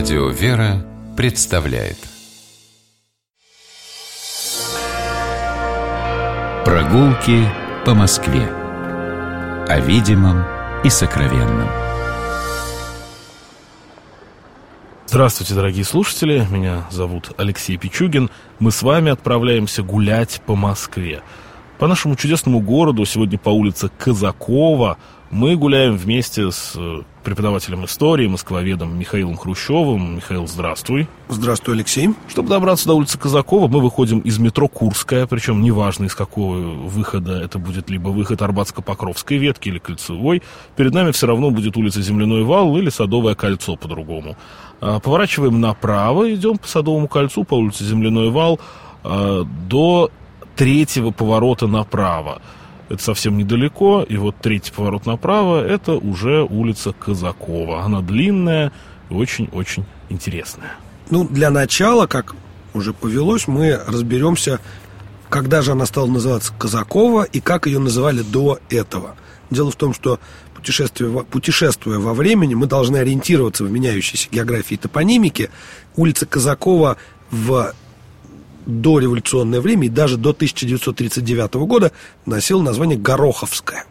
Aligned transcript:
Радио 0.00 0.30
«Вера» 0.30 0.82
представляет 1.14 1.98
Прогулки 6.64 7.46
по 7.84 7.92
Москве 7.92 8.46
О 9.68 9.78
видимом 9.80 10.42
и 10.84 10.88
сокровенном 10.88 11.68
Здравствуйте, 15.04 15.52
дорогие 15.52 15.84
слушатели, 15.84 16.46
меня 16.50 16.86
зовут 16.90 17.32
Алексей 17.36 17.76
Пичугин. 17.76 18.30
Мы 18.58 18.70
с 18.70 18.80
вами 18.80 19.12
отправляемся 19.12 19.82
гулять 19.82 20.40
по 20.46 20.56
Москве. 20.56 21.22
По 21.80 21.86
нашему 21.86 22.14
чудесному 22.14 22.60
городу, 22.60 23.06
сегодня 23.06 23.38
по 23.38 23.48
улице 23.48 23.90
Казакова, 23.96 24.98
мы 25.30 25.56
гуляем 25.56 25.96
вместе 25.96 26.50
с 26.50 26.74
э, 26.76 27.02
преподавателем 27.24 27.86
истории, 27.86 28.26
москвоведом 28.26 28.98
Михаилом 28.98 29.38
Хрущевым. 29.38 30.16
Михаил, 30.16 30.46
здравствуй. 30.46 31.08
Здравствуй, 31.30 31.76
Алексей. 31.76 32.10
Чтобы 32.28 32.50
добраться 32.50 32.86
до 32.86 32.92
улицы 32.92 33.18
Казакова, 33.18 33.66
мы 33.68 33.80
выходим 33.80 34.18
из 34.18 34.38
метро 34.38 34.68
Курская, 34.68 35.26
причем 35.26 35.62
неважно 35.62 36.04
из 36.04 36.14
какого 36.14 36.58
выхода 36.58 37.40
это 37.40 37.58
будет, 37.58 37.88
либо 37.88 38.10
выход 38.10 38.42
Арбатско-Покровской 38.42 39.38
ветки 39.38 39.70
или 39.70 39.78
Кольцевой. 39.78 40.42
Перед 40.76 40.92
нами 40.92 41.12
все 41.12 41.28
равно 41.28 41.50
будет 41.50 41.78
улица 41.78 42.02
Земляной 42.02 42.44
вал 42.44 42.76
или 42.76 42.90
Садовое 42.90 43.34
кольцо 43.34 43.76
по-другому. 43.76 44.36
А, 44.82 45.00
поворачиваем 45.00 45.58
направо, 45.62 46.30
идем 46.30 46.58
по 46.58 46.68
Садовому 46.68 47.08
кольцу, 47.08 47.44
по 47.44 47.54
улице 47.54 47.84
Земляной 47.84 48.28
вал, 48.28 48.60
а, 49.02 49.44
до 49.66 50.10
третьего 50.60 51.10
поворота 51.10 51.66
направо 51.66 52.42
это 52.90 53.02
совсем 53.02 53.38
недалеко, 53.38 54.04
и 54.06 54.18
вот 54.18 54.36
третий 54.42 54.72
поворот 54.72 55.06
направо, 55.06 55.64
это 55.64 55.92
уже 55.92 56.42
улица 56.42 56.92
Казакова. 56.92 57.82
Она 57.82 58.02
длинная 58.02 58.72
и 59.08 59.14
очень-очень 59.14 59.86
интересная. 60.10 60.72
Ну, 61.08 61.26
для 61.26 61.48
начала, 61.48 62.06
как 62.06 62.34
уже 62.74 62.92
повелось, 62.92 63.48
мы 63.48 63.80
разберемся, 63.86 64.60
когда 65.30 65.62
же 65.62 65.72
она 65.72 65.86
стала 65.86 66.08
называться 66.08 66.52
Казакова 66.58 67.22
и 67.22 67.40
как 67.40 67.66
ее 67.66 67.78
называли 67.78 68.20
до 68.20 68.58
этого. 68.68 69.14
Дело 69.50 69.70
в 69.70 69.76
том, 69.76 69.94
что 69.94 70.20
путешествуя, 70.54 71.22
путешествуя 71.22 71.98
во 72.00 72.12
времени, 72.12 72.52
мы 72.52 72.66
должны 72.66 72.98
ориентироваться 72.98 73.64
в 73.64 73.70
меняющейся 73.70 74.28
географии 74.30 74.74
и 74.74 74.76
топонимике. 74.76 75.48
Улица 75.96 76.26
Казакова 76.26 76.98
в 77.30 77.72
дореволюционное 78.70 79.60
время 79.60 79.86
и 79.86 79.90
даже 79.90 80.16
до 80.16 80.30
1939 80.30 81.54
года 81.66 81.92
носил 82.26 82.62
название 82.62 82.98
Гороховская. 82.98 83.84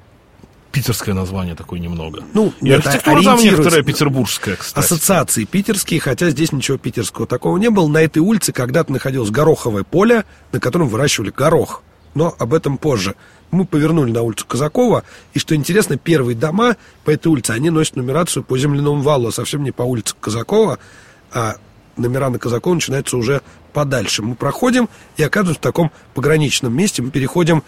Питерское 0.71 1.15
название 1.15 1.55
такое 1.55 1.79
немного. 1.79 2.23
Ну, 2.33 2.53
и 2.61 2.71
архитектура 2.71 3.23
там 3.23 3.39
некоторая 3.39 3.81
петербургская, 3.81 4.55
кстати. 4.55 4.85
Ассоциации 4.85 5.45
питерские, 5.45 5.99
хотя 5.99 6.29
здесь 6.29 6.51
ничего 6.51 6.77
питерского 6.77 7.25
такого 7.25 7.57
не 7.57 7.71
было. 7.71 7.87
На 7.87 8.01
этой 8.01 8.19
улице 8.19 8.51
когда-то 8.51 8.91
находилось 8.91 9.31
гороховое 9.31 9.83
поле, 9.83 10.25
на 10.51 10.59
котором 10.59 10.87
выращивали 10.87 11.31
горох. 11.31 11.81
Но 12.13 12.35
об 12.37 12.53
этом 12.53 12.77
позже. 12.77 13.15
Мы 13.51 13.65
повернули 13.65 14.11
на 14.11 14.21
улицу 14.21 14.45
Казакова, 14.45 15.03
и, 15.33 15.39
что 15.39 15.55
интересно, 15.55 15.97
первые 15.97 16.35
дома 16.35 16.77
по 17.03 17.09
этой 17.09 17.29
улице, 17.29 17.51
они 17.51 17.71
носят 17.71 17.95
нумерацию 17.95 18.43
по 18.43 18.55
земляному 18.57 19.01
валу, 19.01 19.29
а 19.29 19.31
совсем 19.31 19.63
не 19.63 19.71
по 19.71 19.81
улице 19.81 20.13
Казакова, 20.19 20.77
а 21.31 21.55
номера 21.97 22.29
на 22.29 22.37
Казакова 22.37 22.75
начинаются 22.75 23.17
уже 23.17 23.41
подальше. 23.69 24.21
Мы 24.21 24.35
проходим 24.35 24.89
и 25.17 25.23
оказываемся 25.23 25.59
в 25.59 25.63
таком 25.63 25.91
пограничном 26.13 26.75
месте. 26.75 27.01
Мы 27.01 27.11
переходим 27.11 27.63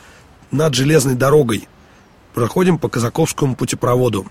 над 0.52 0.74
железной 0.74 1.16
дорогой. 1.16 1.68
Проходим 2.34 2.78
по 2.78 2.90
Казаковскому 2.90 3.56
путепроводу, 3.56 4.26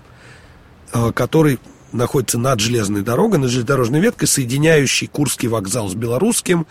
э, 0.93 1.11
который 1.13 1.59
находится 1.91 2.37
над 2.37 2.59
железной 2.59 3.01
дорогой, 3.01 3.39
над 3.39 3.49
железнодорожной 3.49 3.99
веткой, 3.99 4.27
соединяющей 4.27 5.07
Курский 5.07 5.47
вокзал 5.47 5.89
с 5.89 5.93
Белорусским 5.93 6.65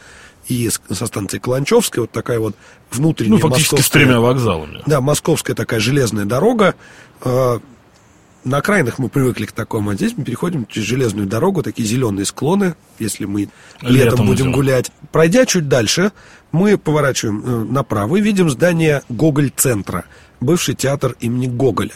и 0.48 0.68
со 0.68 1.06
станции 1.06 1.38
Каланчевская, 1.38 2.02
вот 2.02 2.10
такая 2.10 2.40
вот 2.40 2.56
внутренняя 2.90 3.40
Ну, 3.40 3.48
фактически 3.48 3.80
с 3.80 3.90
тремя 3.90 4.20
вокзалами. 4.20 4.82
Да, 4.86 5.00
московская 5.00 5.54
такая 5.54 5.80
железная 5.80 6.24
дорога, 6.24 6.74
э, 7.22 7.58
на 8.44 8.58
окраинах 8.58 8.98
мы 8.98 9.08
привыкли 9.08 9.46
к 9.46 9.52
такому, 9.52 9.90
а 9.90 9.94
здесь 9.94 10.14
мы 10.16 10.24
переходим 10.24 10.66
через 10.66 10.86
железную 10.86 11.26
дорогу, 11.26 11.62
такие 11.62 11.86
зеленые 11.86 12.24
склоны, 12.24 12.74
если 12.98 13.24
мы 13.26 13.50
летом, 13.82 13.94
летом 13.94 14.26
будем 14.26 14.44
идем. 14.46 14.52
гулять. 14.52 14.90
Пройдя 15.12 15.44
чуть 15.46 15.68
дальше, 15.68 16.12
мы 16.52 16.78
поворачиваем 16.78 17.42
э, 17.44 17.64
направо 17.64 18.16
и 18.16 18.20
видим 18.20 18.48
здание 18.48 19.02
Гоголь-центра, 19.08 20.04
бывший 20.40 20.74
театр 20.74 21.16
имени 21.20 21.46
Гоголя. 21.46 21.94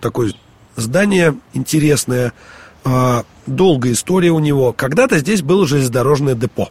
Такое 0.00 0.32
здание 0.76 1.36
интересное, 1.52 2.32
э, 2.84 3.22
долгая 3.46 3.92
история 3.92 4.30
у 4.30 4.38
него. 4.38 4.72
Когда-то 4.72 5.18
здесь 5.18 5.42
было 5.42 5.66
железнодорожное 5.66 6.34
депо, 6.34 6.70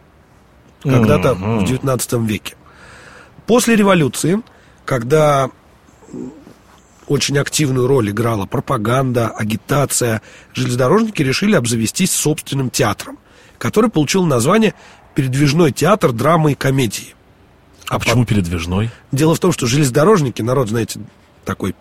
когда-то 0.81 1.29
mm-hmm. 1.29 1.59
в 1.59 1.66
19 1.66 2.13
веке. 2.28 2.55
После 3.45 3.75
революции, 3.75 4.41
когда 4.85 5.49
очень 7.09 7.38
активную 7.40 7.88
роль 7.88 8.12
играла 8.12 8.46
пропаганда, 8.46 9.28
агитация. 9.30 10.22
Железнодорожники 10.53 11.22
решили 11.22 11.56
обзавестись 11.56 12.12
собственным 12.12 12.70
театром, 12.70 13.18
который 13.58 13.90
получил 13.90 14.24
название 14.25 14.75
«Передвижной 15.16 15.72
театр 15.72 16.14
драмы 16.14 16.53
и 16.53 16.56
комедии». 16.56 17.16
А, 17.90 17.96
а 17.96 18.00
почему 18.00 18.24
по... 18.24 18.30
передвижной? 18.30 18.92
Дело 19.12 19.34
в 19.36 19.40
том, 19.40 19.52
что 19.52 19.66
железнодорожники, 19.66 20.44
народ, 20.44 20.70
знаете, 20.70 21.02
такой 21.44 21.75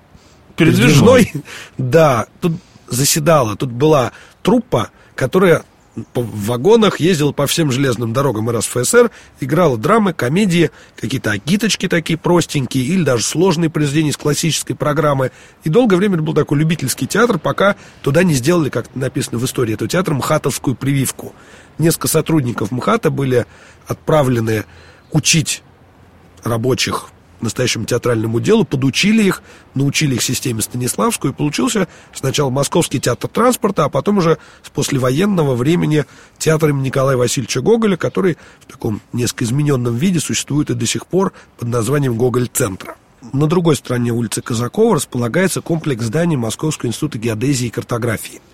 передвижной. 0.57 1.27
передвижной 1.27 1.45
да, 1.79 2.27
тут 2.41 2.55
заседала, 2.89 3.55
тут 3.55 3.71
была 3.71 4.13
труппа, 4.43 4.91
которая 5.15 5.63
в 6.15 6.47
вагонах, 6.47 7.01
ездила 7.01 7.33
по 7.33 7.47
всем 7.47 7.71
железным 7.71 8.13
дорогам 8.13 8.51
РСФСР, 8.51 9.11
играла 9.41 9.77
драмы, 9.77 10.13
комедии, 10.13 10.71
какие-то 10.97 11.31
агиточки 11.31 11.89
такие 11.89 12.19
простенькие, 12.19 12.85
или 12.85 13.03
даже 13.03 13.25
сложные 13.25 13.71
произведения 13.71 14.11
из 14.11 14.17
классической 14.17 14.75
программы. 14.75 15.31
И 15.65 15.69
долгое 15.69 15.97
время 15.97 16.15
это 16.15 16.23
был 16.23 16.35
такой 16.35 16.59
любительский 16.59 17.07
театр, 17.07 17.39
пока 17.39 17.77
туда 18.03 18.23
не 18.23 18.35
сделали, 18.35 18.69
как 18.69 18.95
написано 18.95 19.39
в 19.39 19.45
истории 19.45 19.75
этого 19.75 19.89
театра, 19.89 20.15
МХАТовскую 20.15 20.77
прививку. 20.77 21.35
Несколько 21.79 22.09
сотрудников 22.09 22.71
МХАТа 22.71 23.11
были 23.11 23.47
отправлены 23.87 24.65
учить 25.13 25.63
рабочих 26.43 27.11
настоящему 27.41 27.85
театральному 27.85 28.41
делу, 28.41 28.65
подучили 28.65 29.23
их, 29.23 29.43
научили 29.75 30.15
их 30.15 30.23
системе 30.23 30.63
Станиславскую, 30.63 31.33
и 31.33 31.37
получился 31.37 31.89
сначала 32.15 32.51
Московский 32.51 33.01
театр 33.01 33.29
транспорта, 33.29 33.85
а 33.85 33.89
потом 33.89 34.19
уже 34.19 34.39
с 34.63 34.71
послевоенного 34.71 35.55
времени 35.55 36.05
театр 36.39 36.71
имени 36.71 36.87
Николая 36.87 37.17
Васильевича 37.17 37.61
Гоголя, 37.61 37.97
который 37.97 38.37
в 38.61 38.67
таком 38.67 39.01
несколько 39.13 39.45
измененном 39.45 39.97
виде 39.97 40.21
существует 40.21 40.71
и 40.71 40.75
до 40.75 40.87
сих 40.87 41.07
пор 41.07 41.33
под 41.59 41.69
названием 41.69 42.17
Гоголь-центра. 42.17 42.97
На 43.33 43.47
другой 43.47 43.77
стороне 43.77 44.13
улицы 44.13 44.43
Казакова 44.43 44.97
располагается 44.97 45.61
комплекс 45.61 46.05
зданий 46.05 46.37
Московского 46.37 46.89
института 46.89 47.19
геодезии 47.19 47.67
и 47.67 47.71
картографии– 47.71 48.41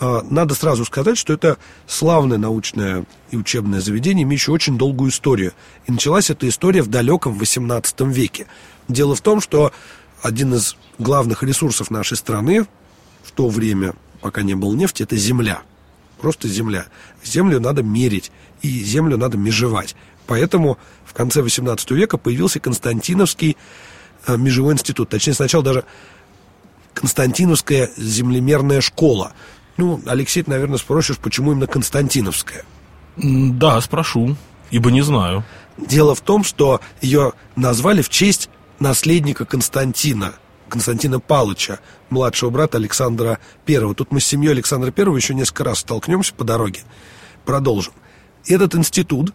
надо 0.00 0.54
сразу 0.54 0.84
сказать, 0.84 1.18
что 1.18 1.32
это 1.32 1.58
славное 1.86 2.38
научное 2.38 3.04
и 3.30 3.36
учебное 3.36 3.80
заведение, 3.80 4.22
имеющее 4.22 4.54
очень 4.54 4.78
долгую 4.78 5.10
историю. 5.10 5.52
И 5.86 5.92
началась 5.92 6.30
эта 6.30 6.48
история 6.48 6.82
в 6.82 6.88
далеком 6.88 7.38
XVIII 7.38 8.10
веке. 8.12 8.46
Дело 8.88 9.14
в 9.14 9.20
том, 9.20 9.40
что 9.40 9.72
один 10.22 10.54
из 10.54 10.76
главных 10.98 11.42
ресурсов 11.42 11.90
нашей 11.90 12.16
страны 12.16 12.66
в 13.22 13.32
то 13.32 13.48
время, 13.48 13.94
пока 14.20 14.42
не 14.42 14.54
было 14.54 14.74
нефти, 14.74 15.02
это 15.02 15.16
земля. 15.16 15.62
Просто 16.20 16.48
земля. 16.48 16.86
Землю 17.24 17.60
надо 17.60 17.82
мерить, 17.82 18.30
и 18.62 18.68
землю 18.84 19.16
надо 19.16 19.38
межевать. 19.38 19.96
Поэтому 20.26 20.78
в 21.04 21.14
конце 21.14 21.40
XVIII 21.40 21.94
века 21.94 22.18
появился 22.18 22.60
Константиновский 22.60 23.56
э, 24.26 24.36
межевой 24.36 24.74
институт. 24.74 25.08
Точнее, 25.08 25.34
сначала 25.34 25.64
даже 25.64 25.84
Константиновская 26.94 27.90
землемерная 27.96 28.80
школа. 28.80 29.32
Ну, 29.80 29.98
Алексей, 30.04 30.42
ты, 30.42 30.50
наверное, 30.50 30.76
спросишь, 30.76 31.16
почему 31.16 31.52
именно 31.52 31.66
Константиновская? 31.66 32.64
Да, 33.16 33.80
спрошу, 33.80 34.36
ибо 34.70 34.90
не 34.90 35.00
знаю. 35.00 35.42
Дело 35.78 36.14
в 36.14 36.20
том, 36.20 36.44
что 36.44 36.82
ее 37.00 37.32
назвали 37.56 38.02
в 38.02 38.10
честь 38.10 38.50
наследника 38.78 39.46
Константина, 39.46 40.34
Константина 40.68 41.18
Палыча, 41.18 41.80
младшего 42.10 42.50
брата 42.50 42.76
Александра 42.76 43.38
Первого. 43.64 43.94
Тут 43.94 44.12
мы 44.12 44.20
с 44.20 44.26
семьей 44.26 44.52
Александра 44.52 44.90
Первого 44.90 45.16
еще 45.16 45.32
несколько 45.32 45.64
раз 45.64 45.78
столкнемся 45.78 46.34
по 46.34 46.44
дороге. 46.44 46.80
Продолжим. 47.46 47.94
Этот 48.46 48.74
институт 48.74 49.32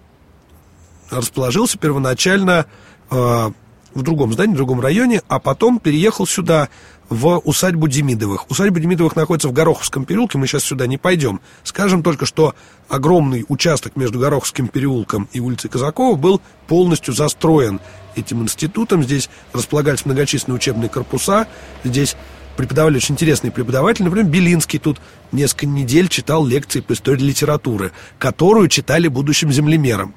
расположился 1.10 1.80
первоначально 1.80 2.68
э, 3.10 3.52
в 3.96 4.04
другом 4.04 4.34
здании, 4.34 4.54
в 4.54 4.58
другом 4.58 4.82
районе, 4.82 5.22
а 5.28 5.40
потом 5.40 5.80
переехал 5.80 6.28
сюда 6.28 6.70
в 7.10 7.40
усадьбу 7.40 7.88
Демидовых. 7.88 8.50
Усадьба 8.52 8.80
Демидовых 8.80 9.16
находится 9.16 9.48
в 9.48 9.54
Гороховском 9.54 10.06
переулке, 10.06 10.38
мы 10.38 10.48
сейчас 10.48 10.64
сюда 10.64 10.86
не 10.86 10.98
пойдем. 10.98 11.40
Скажем 11.64 12.04
только, 12.04 12.26
что 12.26 12.54
огромный 12.90 13.46
участок 13.48 13.96
между 13.96 14.20
Гороховским 14.20 14.68
переулком 14.68 15.30
и 15.32 15.40
улицей 15.40 15.70
Казакова 15.70 16.16
был 16.16 16.42
полностью 16.68 17.14
застроен 17.14 17.80
этим 18.16 18.44
институтом. 18.44 19.04
Здесь 19.04 19.30
располагались 19.54 20.06
многочисленные 20.06 20.58
учебные 20.58 20.90
корпуса, 20.90 21.48
здесь 21.84 22.16
преподавали 22.58 22.98
очень 22.98 23.16
интересные 23.16 23.52
преподаватели. 23.52 24.04
Например, 24.04 24.26
Белинский 24.26 24.80
тут 24.80 25.00
несколько 25.32 25.68
недель 25.68 26.08
читал 26.08 26.46
лекции 26.46 26.82
по 26.82 26.94
истории 26.94 27.24
литературы, 27.24 27.92
которую 28.18 28.68
читали 28.68 29.08
будущим 29.08 29.52
землемерам. 29.52 30.14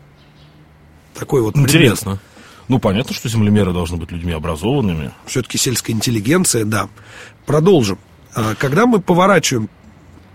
Такой 1.14 1.42
вот. 1.42 1.56
Интересно. 1.56 2.18
Ну, 2.68 2.78
понятно, 2.78 3.14
что 3.14 3.28
землемеры 3.28 3.72
должны 3.72 3.96
быть 3.96 4.12
людьми 4.12 4.32
образованными. 4.32 5.12
Все-таки 5.26 5.56
сельская 5.58 5.92
интеллигенция, 5.92 6.64
да. 6.64 6.88
Продолжим. 7.46 7.98
А, 8.34 8.54
Когда 8.54 8.86
мы 8.86 9.00
поворачиваем 9.00 9.70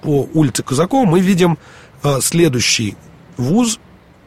по 0.01 0.27
улице 0.33 0.63
Казакова, 0.63 1.05
мы 1.05 1.19
видим 1.19 1.57
а, 2.01 2.19
следующий 2.21 2.97
вуз 3.37 3.79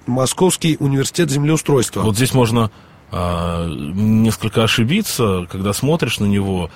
Московский 0.06 0.76
университет 0.78 1.30
землеустройства. 1.30 2.02
Вот 2.02 2.14
здесь 2.14 2.32
можно 2.32 2.70
а, 3.10 3.66
несколько 3.68 4.62
ошибиться, 4.62 5.46
когда 5.50 5.72
смотришь 5.72 6.20
на 6.20 6.26
него. 6.26 6.70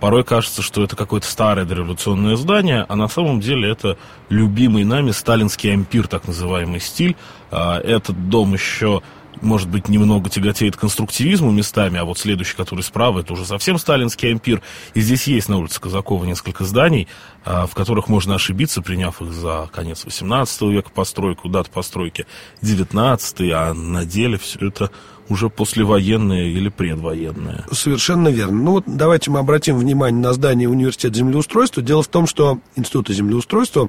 Порой 0.00 0.24
кажется, 0.24 0.62
что 0.62 0.82
это 0.82 0.96
какое-то 0.96 1.28
старое 1.28 1.64
дореволюционное 1.64 2.34
здание, 2.34 2.84
а 2.88 2.96
на 2.96 3.06
самом 3.06 3.38
деле 3.38 3.70
это 3.70 3.96
любимый 4.30 4.82
нами 4.82 5.12
сталинский 5.12 5.72
ампир, 5.72 6.08
так 6.08 6.26
называемый 6.26 6.80
стиль. 6.80 7.14
А, 7.52 7.78
Этот 7.78 8.28
дом 8.28 8.52
еще 8.52 9.00
может 9.40 9.68
быть, 9.68 9.88
немного 9.88 10.28
тяготеет 10.28 10.76
конструктивизму 10.76 11.50
местами, 11.50 11.98
а 11.98 12.04
вот 12.04 12.18
следующий, 12.18 12.56
который 12.56 12.82
справа, 12.82 13.20
это 13.20 13.32
уже 13.32 13.44
совсем 13.44 13.78
сталинский 13.78 14.30
ампир. 14.30 14.62
И 14.94 15.00
здесь 15.00 15.26
есть 15.26 15.48
на 15.48 15.58
улице 15.58 15.80
Казакова 15.80 16.24
несколько 16.24 16.64
зданий, 16.64 17.08
а, 17.44 17.66
в 17.66 17.74
которых 17.74 18.08
можно 18.08 18.34
ошибиться, 18.34 18.82
приняв 18.82 19.22
их 19.22 19.32
за 19.32 19.68
конец 19.72 20.04
18 20.04 20.62
века 20.62 20.90
постройку, 20.90 21.48
дату 21.48 21.70
постройки 21.70 22.26
19 22.60 23.50
а 23.52 23.74
на 23.74 24.04
деле 24.04 24.38
все 24.38 24.68
это 24.68 24.90
уже 25.32 25.48
послевоенное 25.48 26.44
или 26.44 26.68
предвоенное. 26.68 27.64
Совершенно 27.72 28.28
верно. 28.28 28.62
Ну 28.62 28.70
вот 28.72 28.84
давайте 28.86 29.30
мы 29.30 29.38
обратим 29.40 29.78
внимание 29.78 30.20
на 30.20 30.32
здание 30.32 30.68
университета 30.68 31.16
землеустройства. 31.16 31.82
Дело 31.82 32.02
в 32.02 32.08
том, 32.08 32.26
что 32.26 32.60
Института 32.76 33.12
землеустройства, 33.12 33.88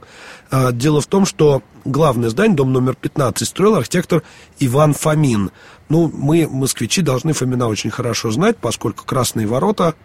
а, 0.50 0.72
дело 0.72 1.02
в 1.02 1.08
том, 1.08 1.26
что 1.26 1.62
главное 1.86 2.30
здание, 2.30 2.56
дом 2.56 2.74
номер 2.74 2.96
15, 2.96 3.48
строил 3.48 3.76
архитектор 3.76 4.24
Иван 4.60 4.94
Фомин. 4.94 5.52
Ну, 5.90 6.10
мы, 6.14 6.48
москвичи, 6.50 7.02
должны 7.02 7.34
Фомина 7.34 7.68
очень 7.68 7.92
хорошо 7.92 8.32
знать, 8.32 8.58
поскольку 8.58 9.06
Красные 9.06 9.46
ворота 9.46 9.96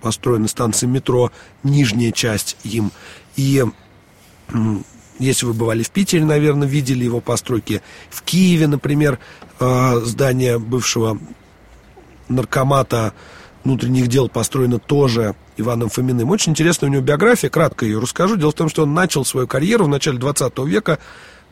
построены 0.00 0.48
станции 0.48 0.86
метро, 0.86 1.32
нижняя 1.62 2.12
часть 2.12 2.56
им. 2.64 2.92
И 3.36 3.64
если 5.18 5.46
вы 5.46 5.52
бывали 5.52 5.82
в 5.82 5.90
Питере, 5.90 6.24
наверное, 6.24 6.68
видели 6.68 7.04
его 7.04 7.20
постройки. 7.20 7.82
В 8.10 8.22
Киеве, 8.22 8.66
например, 8.66 9.18
э, 9.60 10.00
здание 10.04 10.58
бывшего 10.58 11.18
наркомата 12.28 13.14
внутренних 13.64 14.08
дел 14.08 14.28
построено 14.28 14.78
тоже 14.78 15.34
Иваном 15.56 15.88
Фоминым. 15.88 16.30
Очень 16.30 16.52
интересная 16.52 16.88
у 16.88 16.92
него 16.92 17.02
биография, 17.02 17.50
кратко 17.50 17.84
ее 17.84 17.98
расскажу. 17.98 18.36
Дело 18.36 18.52
в 18.52 18.54
том, 18.54 18.68
что 18.68 18.84
он 18.84 18.94
начал 18.94 19.24
свою 19.24 19.46
карьеру 19.46 19.84
в 19.84 19.88
начале 19.88 20.18
20 20.18 20.58
века, 20.64 20.98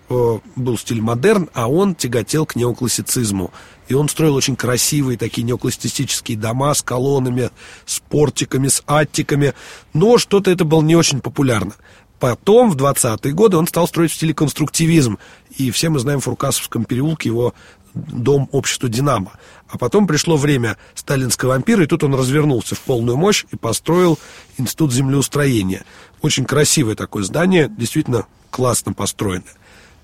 э, 0.09 0.39
был 0.55 0.79
стиль 0.79 1.03
модерн, 1.03 1.51
а 1.53 1.69
он 1.69 1.95
тяготел 1.95 2.47
к 2.47 2.57
неоклассицизму. 2.57 3.51
И 3.89 3.95
он 3.95 4.09
строил 4.09 4.35
очень 4.35 4.57
красивые 4.57 5.19
такие 5.19 5.43
неоклассицистические 5.43 6.39
дома 6.39 6.73
с 6.75 6.83
колоннами, 6.83 7.51
с 7.85 8.01
портиками, 8.01 8.69
с 8.69 8.83
аттиками. 8.87 9.55
Но 9.93 10.19
что-то 10.19 10.51
это 10.51 10.65
было 10.65 10.83
не 10.83 10.97
очень 10.97 11.21
популярно. 11.21 11.73
Потом, 12.19 12.71
в 12.71 12.77
20-е 12.77 13.33
годы, 13.33 13.57
он 13.57 13.67
стал 13.67 13.87
строить 13.89 14.11
в 14.11 14.15
стиле 14.15 14.33
конструктивизм. 14.33 15.19
И 15.57 15.71
все 15.71 15.91
мы 15.91 15.99
знаем 15.99 16.21
в 16.21 16.25
Фуркасовском 16.25 16.85
переулке 16.85 17.29
его 17.29 17.55
дом 17.95 18.49
общества 18.53 18.89
«Динамо». 18.89 19.33
А 19.69 19.79
потом 19.79 20.07
пришло 20.07 20.37
время 20.37 20.77
сталинского 20.95 21.55
ампира, 21.55 21.85
и 21.85 21.87
тут 21.87 22.05
он 22.05 22.15
развернулся 22.15 22.75
в 22.75 22.81
полную 22.81 23.17
мощь 23.17 23.45
и 23.51 23.57
построил 23.57 24.19
институт 24.59 24.93
землеустроения. 24.93 25.85
Очень 26.23 26.45
красивое 26.45 26.95
такое 26.95 27.25
здание, 27.25 27.69
действительно 27.69 28.27
классно 28.51 28.93
построенное. 28.93 29.53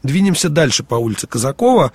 Двинемся 0.03 0.49
дальше 0.49 0.83
по 0.83 0.97
улице 0.97 1.27
Казакова. 1.27 1.93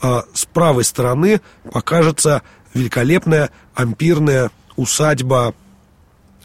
А, 0.00 0.24
С 0.32 0.46
правой 0.46 0.84
стороны 0.84 1.40
покажется 1.70 2.42
великолепная 2.72 3.50
ампирная 3.74 4.50
усадьба 4.76 5.54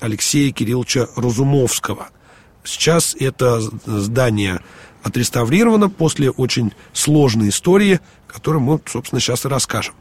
Алексея 0.02 0.52
Кирилловича 0.52 1.08
Разумовского. 1.16 2.10
Сейчас 2.66 3.16
это 3.20 3.62
здание 3.86 4.62
отреставрировано 5.04 5.90
после 5.90 6.32
очень 6.32 6.74
сложной 6.92 7.50
истории, 7.50 8.00
которую 8.28 8.62
мы, 8.64 8.82
собственно, 8.88 9.22
сейчас 9.22 9.46
и 9.46 9.48
расскажем. 9.48 9.94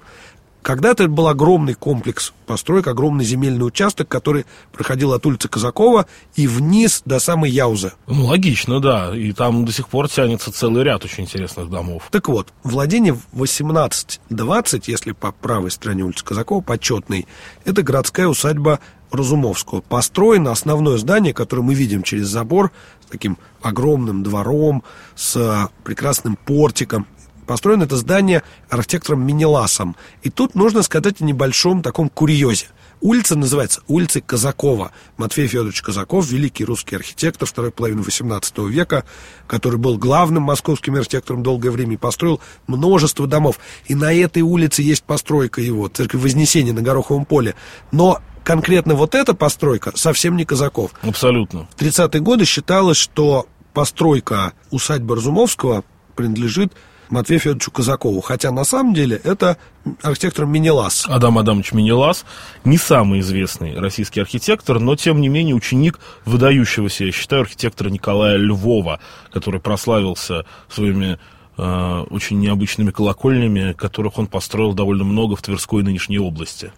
Когда-то 0.65 1.03
это 1.03 1.13
был 1.13 1.29
огромный 1.29 1.75
комплекс 1.75 2.33
построек, 2.47 2.87
огромный 2.87 3.23
земельный 3.27 3.67
участок, 3.67 4.09
который 4.09 4.47
проходил 4.73 5.13
от 5.13 5.27
улицы 5.27 5.47
Казакова 5.47 6.07
и 6.37 6.47
вниз 6.47 7.03
до 7.05 7.19
самой 7.19 7.51
Яузы. 7.51 7.93
Ну, 8.07 8.25
логично, 8.25 8.81
да. 8.81 9.15
И 9.15 9.33
там 9.33 9.67
до 9.67 9.73
сих 9.73 9.89
пор 9.89 10.09
тянется 10.09 10.51
целый 10.51 10.83
ряд 10.83 11.05
очень 11.05 11.25
интересных 11.25 11.69
домов. 11.69 12.09
Так 12.11 12.31
вот, 12.31 12.55
владение 12.63 13.15
18-20, 13.35 14.85
если 14.87 15.13
по 15.13 15.33
правой 15.33 15.71
стороне 15.71 16.03
улицы 16.05 16.25
Казакова, 16.25 16.63
почетный, 16.63 17.27
это 17.67 17.83
городская 17.83 18.27
усадьба 18.27 18.81
Разумовского. 19.15 19.81
Построено 19.81 20.51
основное 20.51 20.99
здание, 20.99 21.33
которое 21.33 21.63
мы 21.63 21.75
видим 21.75 22.03
через 22.03 22.29
забор, 22.29 22.73
с 23.07 23.11
таким 23.11 23.39
огромным 23.63 24.23
двором, 24.23 24.83
с 25.15 25.71
прекрасным 25.83 26.37
портиком. 26.37 27.07
Построено 27.47 27.85
это 27.85 27.97
здание 27.97 28.43
архитектором 28.71 29.27
Минеласом. 29.27 29.97
И 30.23 30.31
тут 30.31 30.55
нужно 30.55 30.83
сказать 30.83 31.21
о 31.21 31.25
небольшом 31.25 31.83
таком 31.83 32.09
курьезе. 32.09 32.69
Улица 33.03 33.37
называется 33.37 33.83
улицей 33.87 34.23
Казакова. 34.23 34.93
Матфей 35.19 35.47
Федорович 35.47 35.83
Казаков, 35.83 36.27
великий 36.31 36.65
русский 36.65 36.97
архитектор 36.97 37.47
второй 37.47 37.71
половины 37.71 38.01
XVIII 38.01 38.67
века, 38.71 39.05
который 39.47 39.79
был 39.79 39.99
главным 39.99 40.45
московским 40.45 40.95
архитектором 40.95 41.43
долгое 41.43 41.71
время 41.71 41.95
и 41.95 41.99
построил 41.99 42.41
множество 42.67 43.27
домов. 43.27 43.59
И 43.85 43.95
на 43.95 44.15
этой 44.15 44.41
улице 44.41 44.81
есть 44.81 45.03
постройка 45.03 45.61
его, 45.61 45.89
церковь 45.89 46.23
Вознесения 46.23 46.73
на 46.73 46.81
Гороховом 46.81 47.27
поле. 47.27 47.55
Но 47.93 48.23
конкретно 48.45 48.95
вот 48.95 49.15
эта 49.15 49.35
постройка 49.35 49.93
совсем 49.97 50.37
не 50.37 50.45
Казаков. 50.45 50.93
Абсолютно. 51.03 51.67
В 51.77 51.81
30-е 51.81 52.21
годы 52.21 52.45
считалось, 52.45 52.97
что 52.97 53.49
постройка 53.73 54.53
усадьбы 54.71 55.17
Разумовского 55.17 55.83
принадлежит 56.15 56.73
Матвею 57.11 57.41
Федоровичу 57.41 57.71
Казакову. 57.71 58.21
Хотя 58.21 58.51
на 58.51 58.65
самом 58.65 58.95
деле 58.95 59.21
это 59.23 59.57
архитектор 60.03 60.47
Минелас. 60.47 61.05
Адам 61.09 61.39
Адамович 61.39 61.73
Минелас 61.73 62.25
не 62.65 62.79
самый 62.79 63.21
известный 63.21 63.79
российский 63.79 64.21
архитектор, 64.21 64.79
но 64.79 64.97
тем 64.97 65.21
не 65.21 65.29
менее 65.29 65.55
ученик 65.55 65.99
выдающегося, 66.25 67.05
я 67.05 67.13
считаю, 67.13 67.43
архитектора 67.43 67.91
Николая 67.91 68.37
Львова, 68.37 69.01
который 69.33 69.61
прославился 69.61 70.47
своими 70.69 71.19
э, 71.57 72.05
очень 72.11 72.39
необычными 72.41 72.91
колокольнями, 72.91 73.73
которых 73.73 74.19
он 74.19 74.27
построил 74.27 74.73
довольно 74.73 75.05
много 75.05 75.37
в 75.37 75.43
Тверской 75.43 75.83
нынешней 75.83 76.19
области. 76.19 76.73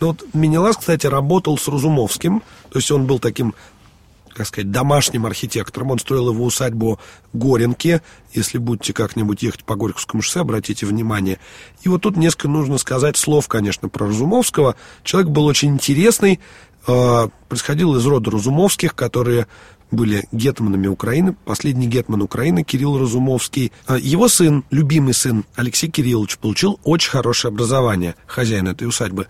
Ну, 0.00 0.08
вот 0.08 0.24
Минелас, 0.34 0.76
кстати, 0.76 1.06
работал 1.06 1.56
с 1.58 1.68
Разумовским, 1.68 2.42
то 2.70 2.78
есть 2.78 2.90
он 2.90 3.06
был 3.06 3.18
таким 3.18 3.54
как 4.36 4.46
сказать, 4.46 4.70
домашним 4.70 5.24
архитектором. 5.24 5.92
Он 5.92 5.98
строил 5.98 6.30
его 6.30 6.44
усадьбу 6.44 7.00
Горенки. 7.32 8.02
Если 8.34 8.58
будете 8.58 8.92
как-нибудь 8.92 9.42
ехать 9.42 9.64
по 9.64 9.76
Горьковскому 9.76 10.22
шоссе, 10.22 10.40
обратите 10.40 10.84
внимание. 10.84 11.38
И 11.82 11.88
вот 11.88 12.02
тут 12.02 12.18
несколько 12.18 12.48
нужно 12.48 12.76
сказать 12.76 13.16
слов, 13.16 13.48
конечно, 13.48 13.88
про 13.88 14.08
Разумовского. 14.08 14.76
Человек 15.04 15.30
был 15.30 15.46
очень 15.46 15.70
интересный, 15.70 16.38
э, 16.86 17.28
происходил 17.48 17.96
из 17.96 18.04
рода 18.04 18.30
Разумовских, 18.30 18.94
которые 18.94 19.46
были 19.90 20.26
гетманами 20.32 20.88
Украины. 20.88 21.34
Последний 21.44 21.86
гетман 21.86 22.20
Украины 22.20 22.62
Кирилл 22.62 22.98
Разумовский. 22.98 23.72
А 23.86 23.96
Его 23.96 24.28
сын, 24.28 24.64
любимый 24.70 25.14
сын 25.14 25.44
Алексей 25.54 25.88
Кириллович, 25.88 26.38
получил 26.38 26.78
очень 26.84 27.10
хорошее 27.10 27.52
образование, 27.52 28.16
хозяин 28.26 28.68
этой 28.68 28.86
усадьбы 28.86 29.28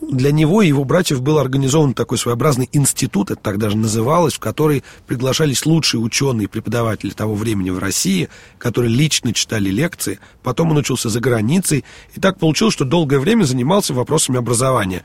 для 0.00 0.32
него 0.32 0.62
и 0.62 0.68
его 0.68 0.84
братьев 0.84 1.20
был 1.20 1.38
организован 1.38 1.94
такой 1.94 2.16
своеобразный 2.16 2.68
институт, 2.72 3.30
это 3.30 3.40
так 3.40 3.58
даже 3.58 3.76
называлось, 3.76 4.34
в 4.34 4.38
который 4.38 4.82
приглашались 5.06 5.66
лучшие 5.66 6.00
ученые 6.00 6.44
и 6.44 6.48
преподаватели 6.48 7.10
того 7.10 7.34
времени 7.34 7.70
в 7.70 7.78
России, 7.78 8.28
которые 8.58 8.94
лично 8.94 9.32
читали 9.34 9.68
лекции. 9.68 10.18
Потом 10.42 10.70
он 10.70 10.78
учился 10.78 11.10
за 11.10 11.20
границей. 11.20 11.84
И 12.14 12.20
так 12.20 12.38
получилось, 12.38 12.74
что 12.74 12.84
долгое 12.84 13.18
время 13.18 13.44
занимался 13.44 13.92
вопросами 13.92 14.38
образования. 14.38 15.04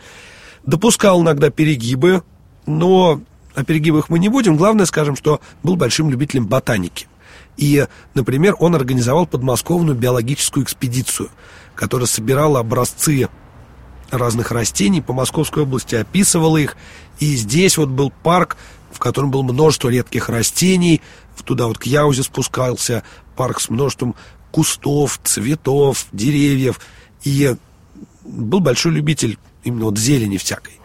Допускал 0.65 1.21
иногда 1.21 1.49
перегибы, 1.49 2.23
но 2.65 3.21
о 3.53 3.63
перегибах 3.63 4.09
мы 4.09 4.19
не 4.19 4.29
будем. 4.29 4.55
Главное, 4.55 4.85
скажем, 4.85 5.15
что 5.15 5.41
был 5.61 5.75
большим 5.75 6.09
любителем 6.09 6.47
ботаники. 6.47 7.07
И, 7.57 7.85
например, 8.13 8.55
он 8.59 8.75
организовал 8.75 9.27
подмосковную 9.27 9.97
биологическую 9.97 10.63
экспедицию, 10.63 11.29
которая 11.75 12.07
собирала 12.07 12.59
образцы 12.59 13.29
разных 14.11 14.51
растений 14.51 15.01
по 15.01 15.13
Московской 15.13 15.63
области, 15.63 15.95
описывал 15.95 16.57
их. 16.57 16.75
И 17.19 17.35
здесь 17.35 17.77
вот 17.77 17.89
был 17.89 18.11
парк, 18.23 18.57
в 18.91 18.99
котором 18.99 19.31
было 19.31 19.41
множество 19.41 19.89
редких 19.89 20.29
растений. 20.29 21.01
Туда 21.43 21.67
вот 21.67 21.77
к 21.77 21.83
Яузе 21.83 22.23
спускался 22.23 23.03
парк 23.35 23.59
с 23.59 23.69
множеством 23.69 24.15
кустов, 24.51 25.19
цветов, 25.23 26.07
деревьев. 26.11 26.79
И 27.23 27.55
был 28.23 28.59
большой 28.61 28.93
любитель 28.93 29.37
именно 29.63 29.85
вот 29.85 29.97
зелени 29.97 30.37
всякой. 30.37 30.79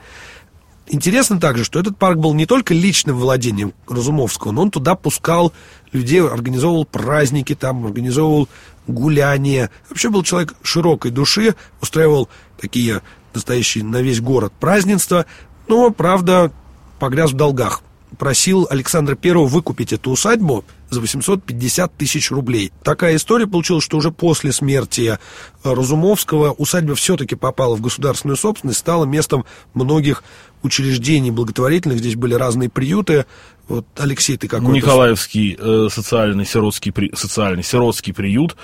Интересно 0.93 1.39
также, 1.39 1.63
что 1.63 1.79
этот 1.79 1.97
парк 1.97 2.19
был 2.19 2.35
не 2.35 2.47
только 2.47 2.75
личным 2.75 3.17
владением 3.17 3.75
Разумовского, 3.87 4.51
но 4.51 4.63
он 4.63 4.73
туда 4.73 4.97
пускал 4.97 5.53
людей, 5.93 6.21
организовывал 6.21 6.85
праздники 6.85 7.55
там, 7.55 7.87
организовывал 7.87 8.49
гуляния. 8.89 9.71
Вообще 9.89 10.11
был 10.11 10.25
человек 10.25 10.57
широкой 10.63 11.13
души, 11.13 11.55
устраивал 11.81 12.29
такие 12.61 13.03
настоящие 13.35 13.85
на 13.85 14.03
весь 14.03 14.21
город 14.21 14.53
празднества, 14.59 15.27
но, 15.69 15.91
правда, 15.91 16.51
погряз 16.99 17.31
в 17.31 17.37
долгах. 17.37 17.83
Просил 18.19 18.67
Александра 18.69 19.15
Первого 19.15 19.47
выкупить 19.47 19.93
эту 19.93 20.11
усадьбу 20.11 20.65
за 20.91 21.01
850 21.01 21.97
тысяч 21.97 22.31
рублей. 22.31 22.73
Такая 22.83 23.17
история 23.17 23.47
получилась, 23.47 23.85
что 23.85 23.97
уже 23.97 24.11
после 24.11 24.53
смерти 24.53 25.19
Разумовского 25.65 26.53
усадьба 26.53 26.95
все-таки 26.95 27.37
попала 27.37 27.77
в 27.77 27.81
государственную 27.81 28.37
собственность, 28.37 28.81
стала 28.81 29.05
местом 29.05 29.45
многих 29.75 30.23
учреждений 30.63 31.31
благотворительных. 31.31 31.99
Здесь 31.99 32.17
были 32.17 32.35
разные 32.35 32.69
приюты, 32.69 33.25
вот, 33.71 33.87
Алексей, 33.99 34.37
ты 34.37 34.49
какой? 34.49 34.75
Николаевский 34.75 35.57
э, 35.57 35.89
социальный, 35.93 36.45
сиротский, 36.45 36.91
при, 36.91 37.15
социальный 37.15 37.63
сиротский 37.63 38.13
приют. 38.13 38.57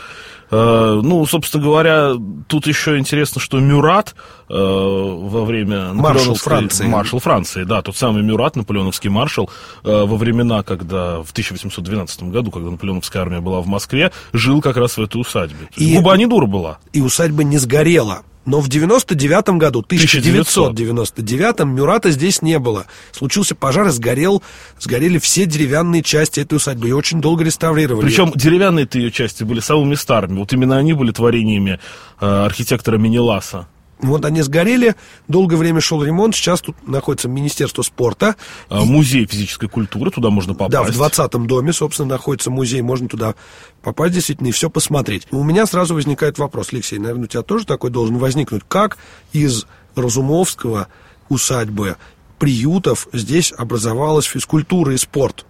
Э, 0.51 1.01
ну, 1.01 1.25
собственно 1.27 1.63
говоря, 1.63 2.15
тут 2.49 2.67
еще 2.67 2.99
интересно, 2.99 3.41
что 3.41 3.61
Мюрат 3.61 4.17
э, 4.49 4.53
во 4.53 5.45
время... 5.45 5.93
Маршал 5.93 6.35
Франции. 6.35 6.87
Маршал 6.89 7.21
Франции, 7.21 7.63
да, 7.63 7.83
тот 7.83 7.97
самый 7.97 8.25
Мюрат, 8.25 8.57
наполеоновский 8.57 9.09
маршал, 9.09 9.49
э, 9.85 10.05
во 10.05 10.17
времена, 10.17 10.65
когда 10.65 11.23
в 11.23 11.31
1812 11.31 12.16
году, 12.23 12.51
когда 12.51 12.71
наполеоновская 12.71 13.23
армия 13.23 13.41
была 13.41 13.61
в 13.61 13.67
Москве, 13.67 14.13
жил 14.33 14.61
как 14.61 14.77
раз 14.77 14.97
в 14.97 15.03
этой 15.03 15.21
усадьбе. 15.21 15.69
И, 15.77 15.97
Губа 15.97 16.17
не 16.17 16.27
дура 16.27 16.47
была. 16.47 16.79
И 16.93 17.01
усадьба 17.01 17.45
не 17.45 17.59
сгорела. 17.59 18.23
Но 18.47 18.61
в 18.61 18.69
99 18.69 19.49
году, 19.59 19.81
1999 19.81 21.65
Мюрата 21.65 22.13
здесь 22.13 22.43
не 22.43 22.61
было. 22.61 22.87
Случился 23.11 23.57
пожар 23.57 23.89
и 23.89 23.91
сгорел, 23.91 24.41
сгорели 24.79 25.19
все 25.19 25.47
деревянные 25.47 26.03
части 26.03 26.39
этой 26.41 26.55
усадьбы. 26.55 26.89
И 26.89 26.93
очень 26.93 27.21
долго 27.21 27.43
реставрировали. 27.43 28.07
Причем 28.07 28.33
деревянные 28.35 28.89
ее 28.93 29.11
части 29.11 29.43
были 29.43 29.59
самыми 29.59 29.97
старыми. 29.97 30.39
Вот 30.39 30.53
именно 30.53 30.77
они 30.77 30.93
были 30.93 31.11
творениями 31.11 31.81
э, 32.21 32.27
архитектора 32.27 32.99
Минеласа. 32.99 33.67
Вот 34.01 34.25
они 34.27 34.43
сгорели, 34.43 34.95
долгое 35.27 35.57
время 35.57 35.81
шел 35.81 36.03
ремонт, 36.05 36.35
сейчас 36.35 36.61
тут 36.61 36.77
находится 36.87 37.29
Министерство 37.29 37.83
спорта. 37.83 38.37
А, 38.69 38.85
музей 38.85 39.27
физической 39.27 39.69
культуры, 39.69 40.11
туда 40.11 40.29
можно 40.29 40.55
попасть. 40.55 40.73
Да, 40.73 40.83
в 40.83 40.91
20-м 40.91 41.47
доме, 41.47 41.73
собственно, 41.73 42.11
находится 42.11 42.51
музей, 42.51 42.83
можно 42.83 43.09
туда 43.09 43.35
попасть 43.83 44.13
действительно 44.13 44.49
и 44.49 44.53
все 44.53 44.69
посмотреть. 44.69 45.27
У 45.31 45.43
меня 45.43 45.65
сразу 45.67 45.95
возникает 45.95 46.39
вопрос, 46.39 46.69
Алексей, 46.73 46.99
наверное, 46.99 47.25
у 47.25 47.29
тебя 47.29 47.43
тоже 47.43 47.65
такой 47.65 47.91
должен 47.91 48.19
возникнуть. 48.19 48.63
Как 48.69 48.99
из 49.33 49.67
Разумовского 49.95 50.89
усадьбы, 51.31 51.97
приютов 52.39 53.09
здесь 53.15 53.53
образовалась 53.57 54.27
физкультура 54.27 54.93
и 54.93 54.99
спорт? 54.99 55.47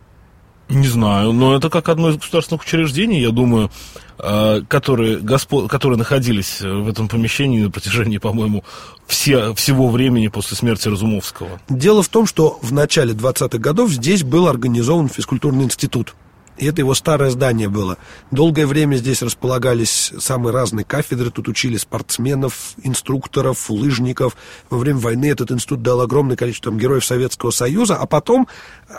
Не 0.69 0.89
знаю, 0.89 1.33
но 1.33 1.57
это 1.57 1.71
как 1.71 1.89
одно 1.89 2.11
из 2.11 2.17
государственных 2.17 2.63
учреждений, 2.63 3.21
я 3.21 3.31
думаю, 3.31 3.71
а, 4.19 4.63
которые, 4.63 5.19
госпо, 5.19 5.69
которые 5.69 5.97
находились 5.97 6.61
в 6.61 6.89
этом 6.89 7.07
помещении 7.07 7.63
на 7.63 7.71
протяжении, 7.71 8.19
по-моему, 8.19 8.65
все, 9.07 9.55
всего 9.55 9.89
времени 9.89 10.27
после 10.27 10.57
смерти 10.57 10.89
Разумовского. 10.89 11.61
Дело 11.69 12.03
в 12.03 12.09
том, 12.09 12.27
что 12.27 12.59
в 12.63 12.73
начале 12.73 13.15
20-х 13.15 13.59
годов 13.59 13.91
здесь 13.91 14.25
был 14.25 14.49
организован 14.49 15.09
физкультурный 15.09 15.65
институт. 15.65 16.15
И 16.59 16.67
это 16.67 16.81
его 16.81 16.95
старое 16.95 17.31
здание 17.31 17.69
было. 17.69 17.99
Долгое 18.31 18.67
время 18.67 18.97
здесь 18.97 19.23
располагались 19.23 20.13
самые 20.19 20.53
разные 20.53 20.85
кафедры. 20.85 21.31
Тут 21.31 21.49
учили 21.49 21.77
спортсменов, 21.77 22.75
инструкторов, 22.83 23.69
лыжников. 23.69 24.37
Во 24.71 24.79
время 24.79 24.99
войны 24.99 25.27
этот 25.27 25.53
институт 25.53 25.83
дал 25.83 26.01
огромное 26.01 26.37
количество 26.37 26.73
там, 26.73 26.79
героев 26.79 27.05
Советского 27.05 27.51
Союза. 27.51 27.97
А 27.97 28.07
потом 28.07 28.49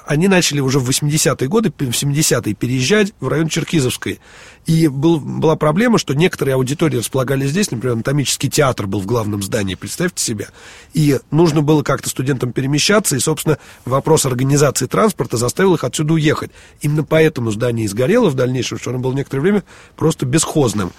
они 0.06 0.28
начали 0.28 0.60
уже 0.60 0.80
в 0.80 0.90
80-е 0.90 1.48
годы, 1.48 1.72
в 1.72 1.82
70-е 1.82 2.54
переезжать 2.54 3.14
в 3.20 3.28
район 3.28 3.48
Черкизовской. 3.48 4.20
И 4.68 4.90
был, 4.90 5.22
была 5.22 5.56
проблема, 5.56 5.98
что 5.98 6.14
некоторые 6.14 6.56
аудитории 6.56 6.98
располагались 6.98 7.52
здесь. 7.52 7.72
Например, 7.72 7.94
анатомический 7.94 8.50
театр 8.50 8.86
был 8.86 9.00
в 9.00 9.06
главном 9.06 9.42
здании, 9.42 9.76
представьте 9.76 10.22
себе. 10.22 10.50
И 10.94 11.20
нужно 11.32 11.62
было 11.62 11.84
как-то 11.84 12.10
студентам 12.10 12.52
перемещаться. 12.52 13.16
И, 13.16 13.20
собственно, 13.20 13.58
вопрос 13.86 14.26
организации 14.26 14.86
транспорта 14.86 15.38
заставил 15.38 15.76
их 15.76 15.86
отсюда 15.86 16.14
уехать. 16.14 16.52
Именно 16.82 17.06
поэтому 17.06 17.50
здание 17.52 17.86
и 17.86 17.88
сгорело 17.88 18.30
в 18.30 18.36
дальнейшем, 18.36 18.78
что 18.78 18.90
оно 18.90 19.00
было 19.00 19.14
некоторое 19.14 19.42
время 19.42 19.64
просто 19.96 20.26
бесхозным. 20.26 20.92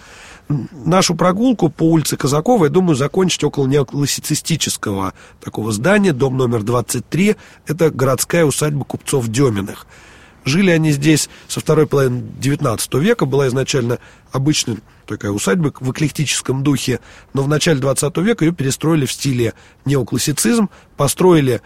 Нашу 0.49 1.15
прогулку 1.15 1.69
по 1.69 1.83
улице 1.83 2.17
Казакова, 2.17 2.65
я 2.65 2.71
думаю, 2.71 2.97
закончить 2.97 3.45
около 3.45 3.67
неоклассицистического 3.67 5.13
такого 5.43 5.73
здания, 5.73 6.15
дом 6.15 6.39
номер 6.39 6.63
23. 6.63 7.37
Это 7.67 7.91
городская 7.91 8.47
усадьба 8.47 8.87
купцов 8.87 9.29
Деминых. 9.29 9.87
Жили 10.49 10.71
они 10.71 10.91
здесь 10.93 11.29
со 11.47 11.61
второй 11.61 11.87
половины 11.87 12.23
XIX 12.41 13.01
века, 13.01 13.27
была 13.27 13.47
изначально 13.49 13.99
обычная 14.33 14.79
такая 15.07 15.31
усадьба 15.31 15.73
в 15.79 15.93
эклектическом 15.93 16.63
духе, 16.63 17.01
но 17.35 17.43
в 17.43 17.49
начале 17.49 17.81
XX 17.81 18.23
века 18.23 18.45
ее 18.45 18.53
перестроили 18.53 19.07
в 19.07 19.13
стиле 19.13 19.55
неоклассицизм, 19.85 20.69
построили 20.97 21.61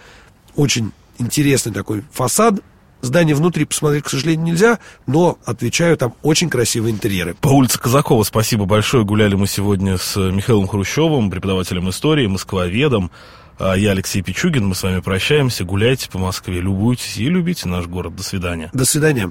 очень 0.54 0.92
интересный 1.18 1.72
такой 1.72 2.04
фасад 2.12 2.60
Здание 3.02 3.34
внутри 3.34 3.64
посмотреть, 3.64 4.04
к 4.04 4.10
сожалению, 4.10 4.46
нельзя, 4.46 4.78
но, 5.08 5.36
отвечаю, 5.44 5.96
там 5.96 6.14
очень 6.22 6.48
красивые 6.48 6.94
интерьеры. 6.94 7.34
По 7.34 7.48
улице 7.48 7.76
Казакова 7.80 8.22
спасибо 8.22 8.64
большое. 8.64 9.04
Гуляли 9.04 9.34
мы 9.34 9.48
сегодня 9.48 9.98
с 9.98 10.14
Михаилом 10.16 10.68
Хрущевым, 10.68 11.28
преподавателем 11.28 11.90
истории, 11.90 12.28
москвоведом. 12.28 13.10
А 13.58 13.74
я 13.74 13.92
Алексей 13.92 14.22
Пичугин, 14.22 14.66
мы 14.66 14.74
с 14.74 14.82
вами 14.82 15.00
прощаемся. 15.00 15.64
Гуляйте 15.64 16.08
по 16.10 16.18
Москве, 16.18 16.60
любуйтесь 16.60 17.16
и 17.18 17.28
любите 17.28 17.68
наш 17.68 17.86
город. 17.86 18.16
До 18.16 18.22
свидания. 18.22 18.70
До 18.72 18.84
свидания. 18.84 19.30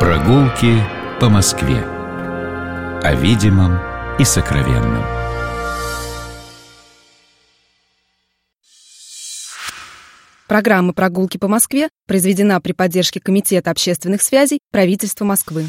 Прогулки 0.00 0.82
по 1.20 1.28
Москве. 1.28 1.84
О 3.02 3.14
видимом 3.14 3.78
и 4.18 4.24
сокровенном. 4.24 5.04
Программа 10.48 10.92
«Прогулки 10.92 11.38
по 11.38 11.48
Москве» 11.48 11.88
произведена 12.06 12.60
при 12.60 12.72
поддержке 12.72 13.20
Комитета 13.20 13.72
общественных 13.72 14.22
связей 14.22 14.60
правительства 14.70 15.24
Москвы. 15.24 15.66